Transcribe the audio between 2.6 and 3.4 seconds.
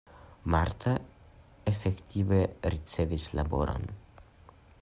ricevis